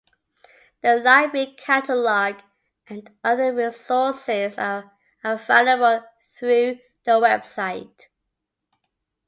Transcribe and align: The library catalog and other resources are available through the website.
The 0.81 0.95
library 0.97 1.55
catalog 1.59 2.37
and 2.87 3.15
other 3.23 3.53
resources 3.53 4.57
are 4.57 4.91
available 5.23 6.03
through 6.33 6.79
the 7.05 7.11
website. 7.19 8.07